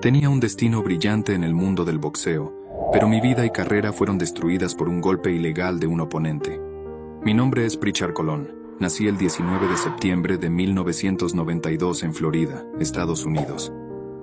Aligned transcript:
Tenía 0.00 0.30
un 0.30 0.40
destino 0.40 0.82
brillante 0.82 1.34
en 1.34 1.44
el 1.44 1.52
mundo 1.52 1.84
del 1.84 1.98
boxeo, 1.98 2.54
pero 2.90 3.06
mi 3.06 3.20
vida 3.20 3.44
y 3.44 3.50
carrera 3.50 3.92
fueron 3.92 4.16
destruidas 4.16 4.74
por 4.74 4.88
un 4.88 5.02
golpe 5.02 5.30
ilegal 5.30 5.78
de 5.78 5.86
un 5.86 6.00
oponente. 6.00 6.58
Mi 7.22 7.34
nombre 7.34 7.66
es 7.66 7.76
Pritchard 7.76 8.14
Colón. 8.14 8.50
Nací 8.78 9.06
el 9.08 9.18
19 9.18 9.68
de 9.68 9.76
septiembre 9.76 10.38
de 10.38 10.48
1992 10.48 12.02
en 12.02 12.14
Florida, 12.14 12.64
Estados 12.80 13.26
Unidos. 13.26 13.74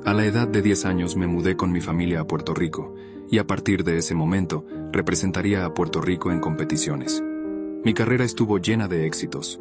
A 0.04 0.16
la 0.16 0.26
edad 0.26 0.48
de 0.48 0.64
10 0.64 0.86
años 0.86 1.16
me 1.16 1.28
mudé 1.28 1.56
con 1.56 1.72
mi 1.72 1.80
familia 1.80 2.22
a 2.22 2.26
Puerto 2.26 2.56
Rico, 2.56 2.96
y 3.30 3.38
a 3.38 3.46
partir 3.46 3.84
de 3.84 4.00
ese 4.00 4.16
momento 4.16 4.66
representaría 4.92 5.64
a 5.64 5.76
Puerto 5.76 6.02
Rico 6.02 6.32
en 6.32 6.40
competiciones. 6.40 7.24
Mi 7.86 7.94
carrera 7.94 8.24
estuvo 8.26 8.58
llena 8.58 8.88
de 8.88 9.06
éxitos. 9.06 9.60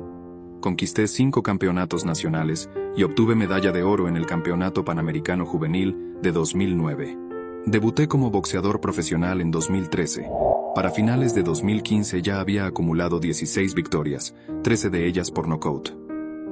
Conquisté 0.61 1.07
cinco 1.07 1.43
campeonatos 1.43 2.05
nacionales 2.05 2.71
y 2.97 3.03
obtuve 3.03 3.35
medalla 3.35 3.73
de 3.73 3.83
oro 3.83 4.09
en 4.09 4.17
el 4.17 4.27
Campeonato 4.27 4.85
Panamericano 4.85 5.45
Juvenil 5.45 6.17
de 6.23 6.33
2009. 6.33 7.19
Debuté 7.67 8.09
como 8.09 8.31
boxeador 8.31 8.81
profesional 8.81 9.41
en 9.41 9.51
2013. 9.51 10.29
Para 10.75 10.91
finales 10.91 11.35
de 11.35 11.43
2015 11.43 12.23
ya 12.23 12.41
había 12.41 12.67
acumulado 12.67 13.21
16 13.21 13.75
victorias, 13.75 14.35
13 14.63 14.91
de 14.91 15.07
ellas 15.07 15.31
por 15.31 15.49
nocaut. 15.49 15.91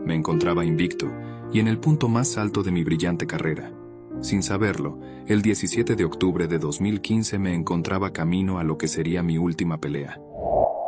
Me 0.05 0.15
encontraba 0.15 0.65
invicto 0.65 1.11
y 1.53 1.61
en 1.61 1.69
el 1.69 1.79
punto 1.79 2.09
más 2.09 2.37
alto 2.37 2.63
de 2.63 2.73
mi 2.73 2.85
brillante 2.85 3.27
carrera. 3.27 3.73
Sin 4.21 4.43
saberlo, 4.43 4.99
el 5.27 5.43
17 5.43 5.97
de 5.97 6.05
octubre 6.05 6.47
de 6.47 6.59
2015 6.59 7.39
me 7.39 7.55
encontraba 7.55 8.13
camino 8.13 8.59
a 8.59 8.65
lo 8.65 8.79
que 8.79 8.89
sería 8.89 9.23
mi 9.23 9.39
última 9.39 9.79
pelea. 9.79 10.19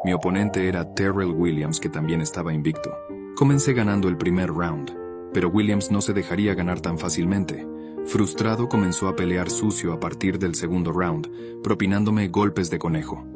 Mi 0.07 0.13
oponente 0.13 0.69
era 0.69 0.95
Terrell 0.95 1.33
Williams, 1.33 1.81
que 1.81 1.89
también 1.89 2.21
estaba 2.21 2.55
invicto. 2.55 2.97
Comencé 3.35 3.73
ganando 3.73 4.07
el 4.07 4.17
primer 4.17 4.53
round, 4.53 4.97
pero 5.35 5.49
Williams 5.49 5.91
no 5.91 6.01
se 6.01 6.13
dejaría 6.13 6.55
ganar 6.55 6.81
tan 6.81 6.97
fácilmente. 6.97 7.67
Frustrado 8.05 8.69
comenzó 8.69 9.09
a 9.09 9.17
pelear 9.17 9.51
sucio 9.51 9.93
a 9.93 9.99
partir 9.99 10.39
del 10.39 10.55
segundo 10.55 10.93
round, 10.93 11.29
propinándome 11.61 12.29
golpes 12.29 12.71
de 12.71 12.79
conejo. 12.79 13.27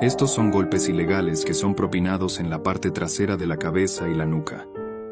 Estos 0.00 0.32
son 0.32 0.50
golpes 0.50 0.88
ilegales 0.88 1.44
que 1.44 1.52
son 1.52 1.74
propinados 1.74 2.40
en 2.40 2.48
la 2.48 2.62
parte 2.62 2.90
trasera 2.90 3.36
de 3.36 3.46
la 3.46 3.58
cabeza 3.58 4.08
y 4.08 4.14
la 4.14 4.24
nuca. 4.24 4.66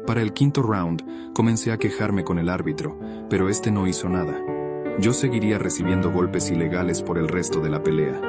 Para 0.07 0.23
el 0.23 0.33
quinto 0.33 0.63
round, 0.63 1.33
comencé 1.35 1.71
a 1.71 1.77
quejarme 1.77 2.23
con 2.23 2.39
el 2.39 2.49
árbitro, 2.49 2.99
pero 3.29 3.49
este 3.49 3.69
no 3.69 3.85
hizo 3.85 4.09
nada. 4.09 4.35
Yo 4.97 5.13
seguiría 5.13 5.59
recibiendo 5.59 6.11
golpes 6.11 6.49
ilegales 6.49 7.03
por 7.03 7.19
el 7.19 7.27
resto 7.27 7.61
de 7.61 7.69
la 7.69 7.83
pelea. 7.83 8.19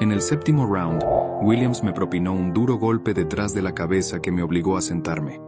En 0.00 0.10
el 0.10 0.20
séptimo 0.20 0.66
round, 0.66 1.02
Williams 1.42 1.82
me 1.82 1.92
propinó 1.92 2.32
un 2.32 2.52
duro 2.52 2.76
golpe 2.76 3.14
detrás 3.14 3.54
de 3.54 3.62
la 3.62 3.72
cabeza 3.72 4.20
que 4.20 4.32
me 4.32 4.42
obligó 4.42 4.76
a 4.76 4.82
sentarme. 4.82 5.40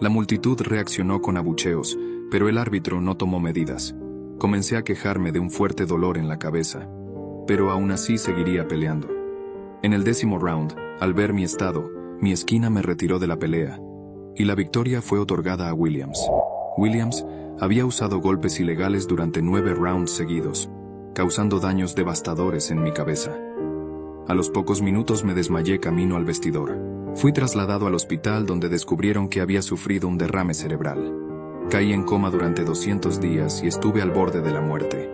La 0.00 0.08
multitud 0.08 0.60
reaccionó 0.60 1.20
con 1.20 1.36
abucheos, 1.36 1.98
pero 2.30 2.48
el 2.48 2.58
árbitro 2.58 3.00
no 3.00 3.16
tomó 3.16 3.40
medidas. 3.40 3.94
Comencé 4.38 4.76
a 4.76 4.82
quejarme 4.82 5.32
de 5.32 5.38
un 5.38 5.50
fuerte 5.50 5.86
dolor 5.86 6.18
en 6.18 6.28
la 6.28 6.38
cabeza, 6.38 6.88
pero 7.46 7.70
aún 7.70 7.90
así 7.92 8.16
seguiría 8.16 8.66
peleando. 8.66 9.08
En 9.82 9.92
el 9.92 10.04
décimo 10.04 10.38
round, 10.38 10.74
al 11.00 11.14
ver 11.14 11.32
mi 11.32 11.44
estado, 11.44 11.90
mi 12.20 12.32
esquina 12.32 12.70
me 12.70 12.82
retiró 12.82 13.18
de 13.18 13.26
la 13.26 13.38
pelea, 13.38 13.80
y 14.36 14.44
la 14.44 14.54
victoria 14.54 15.02
fue 15.02 15.18
otorgada 15.18 15.68
a 15.68 15.74
Williams. 15.74 16.20
Williams 16.76 17.24
había 17.60 17.84
usado 17.84 18.20
golpes 18.20 18.58
ilegales 18.60 19.06
durante 19.06 19.42
nueve 19.42 19.74
rounds 19.74 20.10
seguidos, 20.12 20.70
causando 21.14 21.60
daños 21.60 21.94
devastadores 21.94 22.70
en 22.70 22.82
mi 22.82 22.92
cabeza. 22.92 23.36
A 24.30 24.34
los 24.34 24.48
pocos 24.48 24.80
minutos 24.80 25.24
me 25.24 25.34
desmayé 25.34 25.80
camino 25.80 26.14
al 26.14 26.24
vestidor. 26.24 26.78
Fui 27.16 27.32
trasladado 27.32 27.88
al 27.88 27.96
hospital 27.96 28.46
donde 28.46 28.68
descubrieron 28.68 29.28
que 29.28 29.40
había 29.40 29.60
sufrido 29.60 30.06
un 30.06 30.18
derrame 30.18 30.54
cerebral. 30.54 31.16
Caí 31.68 31.92
en 31.92 32.04
coma 32.04 32.30
durante 32.30 32.62
200 32.62 33.20
días 33.20 33.60
y 33.64 33.66
estuve 33.66 34.02
al 34.02 34.12
borde 34.12 34.40
de 34.40 34.52
la 34.52 34.60
muerte. 34.60 35.10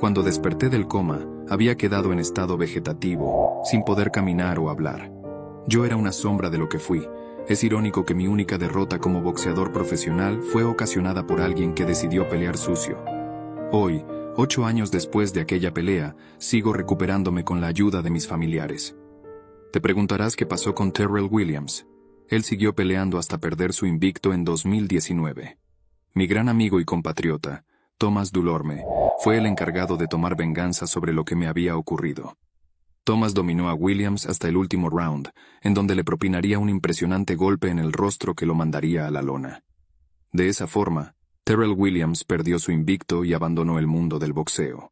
Cuando 0.00 0.24
desperté 0.24 0.70
del 0.70 0.88
coma, 0.88 1.24
había 1.48 1.76
quedado 1.76 2.12
en 2.12 2.18
estado 2.18 2.56
vegetativo, 2.56 3.62
sin 3.64 3.84
poder 3.84 4.10
caminar 4.10 4.58
o 4.58 4.70
hablar. 4.70 5.12
Yo 5.68 5.84
era 5.84 5.94
una 5.94 6.10
sombra 6.10 6.50
de 6.50 6.58
lo 6.58 6.68
que 6.68 6.80
fui. 6.80 7.06
Es 7.46 7.62
irónico 7.62 8.04
que 8.04 8.16
mi 8.16 8.26
única 8.26 8.58
derrota 8.58 8.98
como 8.98 9.22
boxeador 9.22 9.70
profesional 9.70 10.42
fue 10.42 10.64
ocasionada 10.64 11.28
por 11.28 11.40
alguien 11.40 11.74
que 11.74 11.84
decidió 11.84 12.28
pelear 12.28 12.56
sucio. 12.56 12.98
Hoy, 13.70 14.04
Ocho 14.34 14.64
años 14.64 14.90
después 14.90 15.34
de 15.34 15.42
aquella 15.42 15.74
pelea, 15.74 16.16
sigo 16.38 16.72
recuperándome 16.72 17.44
con 17.44 17.60
la 17.60 17.66
ayuda 17.66 18.00
de 18.00 18.08
mis 18.08 18.26
familiares. 18.26 18.96
Te 19.74 19.80
preguntarás 19.80 20.36
qué 20.36 20.46
pasó 20.46 20.74
con 20.74 20.90
Terrell 20.90 21.28
Williams. 21.30 21.86
Él 22.28 22.42
siguió 22.42 22.74
peleando 22.74 23.18
hasta 23.18 23.36
perder 23.36 23.74
su 23.74 23.84
invicto 23.84 24.32
en 24.32 24.44
2019. 24.44 25.58
Mi 26.14 26.26
gran 26.26 26.48
amigo 26.48 26.80
y 26.80 26.86
compatriota, 26.86 27.66
Thomas 27.98 28.32
Dulorme, 28.32 28.84
fue 29.18 29.36
el 29.36 29.44
encargado 29.44 29.98
de 29.98 30.08
tomar 30.08 30.34
venganza 30.34 30.86
sobre 30.86 31.12
lo 31.12 31.26
que 31.26 31.36
me 31.36 31.46
había 31.46 31.76
ocurrido. 31.76 32.38
Thomas 33.04 33.34
dominó 33.34 33.68
a 33.68 33.74
Williams 33.74 34.24
hasta 34.24 34.48
el 34.48 34.56
último 34.56 34.88
round, 34.88 35.28
en 35.60 35.74
donde 35.74 35.94
le 35.94 36.04
propinaría 36.04 36.58
un 36.58 36.70
impresionante 36.70 37.34
golpe 37.34 37.68
en 37.68 37.78
el 37.78 37.92
rostro 37.92 38.34
que 38.34 38.46
lo 38.46 38.54
mandaría 38.54 39.06
a 39.06 39.10
la 39.10 39.20
lona. 39.20 39.62
De 40.32 40.48
esa 40.48 40.66
forma, 40.66 41.16
Terrell 41.44 41.74
Williams 41.76 42.22
perdió 42.22 42.60
su 42.60 42.70
invicto 42.70 43.24
y 43.24 43.34
abandonó 43.34 43.80
el 43.80 43.88
mundo 43.88 44.20
del 44.20 44.32
boxeo. 44.32 44.91